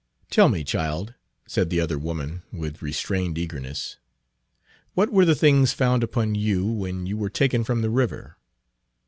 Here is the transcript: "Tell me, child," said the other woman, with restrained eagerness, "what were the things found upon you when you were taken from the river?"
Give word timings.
"Tell 0.31 0.49
me, 0.49 0.63
child," 0.63 1.13
said 1.45 1.69
the 1.69 1.79
other 1.79 1.99
woman, 1.99 2.41
with 2.51 2.81
restrained 2.81 3.37
eagerness, 3.37 3.97
"what 4.95 5.11
were 5.11 5.25
the 5.25 5.35
things 5.35 5.73
found 5.73 6.03
upon 6.03 6.33
you 6.33 6.65
when 6.65 7.05
you 7.05 7.17
were 7.17 7.29
taken 7.29 7.63
from 7.63 7.83
the 7.83 7.89
river?" 7.91 8.35